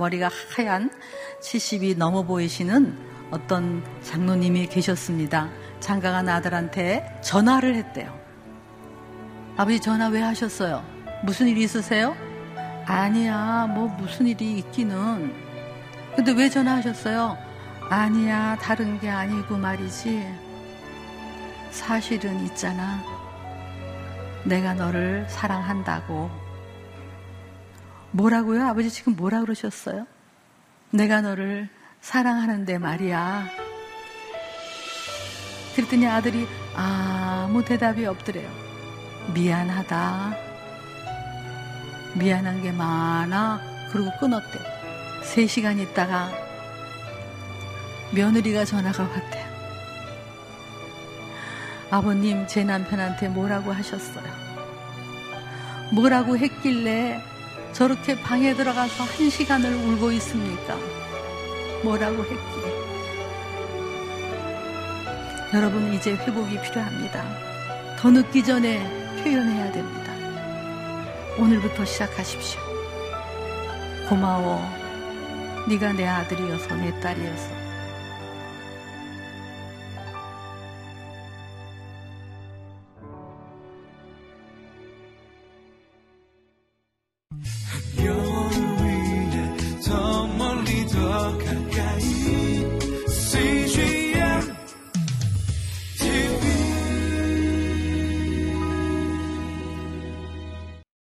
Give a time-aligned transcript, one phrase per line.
[0.00, 0.90] 머리가 하얀
[1.42, 2.96] 70이 넘어 보이시는
[3.30, 5.50] 어떤 장로님이 계셨습니다.
[5.80, 8.18] 장가간 아들한테 전화를 했대요.
[9.58, 10.82] 아버지 전화 왜 하셨어요?
[11.22, 12.16] 무슨 일이 있으세요?
[12.86, 15.34] 아니야, 뭐 무슨 일이 있기는.
[16.16, 17.36] 근데 왜 전화하셨어요?
[17.90, 20.26] 아니야, 다른 게 아니고 말이지.
[21.70, 23.02] 사실은 있잖아.
[24.44, 26.49] 내가 너를 사랑한다고.
[28.12, 28.66] 뭐라고요?
[28.66, 30.06] 아버지 지금 뭐라 그러셨어요?
[30.90, 31.68] 내가 너를
[32.00, 33.46] 사랑하는데 말이야.
[35.76, 38.50] 그랬더니 아들이 아무 대답이 없더래요.
[39.32, 40.36] 미안하다.
[42.16, 43.60] 미안한 게 많아.
[43.92, 44.58] 그리고 끊었대.
[45.22, 46.30] 세 시간 있다가
[48.12, 49.50] 며느리가 전화가 왔대요.
[51.92, 54.24] 아버님, 제 남편한테 뭐라고 하셨어요?
[55.92, 57.29] 뭐라고 했길래
[57.72, 60.76] 저렇게 방에 들어가서 한 시간을 울고 있습니까?
[61.82, 62.90] 뭐라고 했기에.
[65.54, 67.24] 여러분, 이제 회복이 필요합니다.
[67.98, 68.80] 더 늦기 전에
[69.22, 70.12] 표현해야 됩니다.
[71.38, 72.60] 오늘부터 시작하십시오.
[74.08, 74.60] 고마워.
[75.68, 77.69] 네가 내 아들이어서 내 딸이어서.
[88.04, 88.29] 요